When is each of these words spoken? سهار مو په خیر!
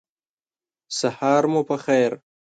سهار 0.99 1.43
مو 1.51 1.61
په 1.69 1.75
خیر! 1.83 2.11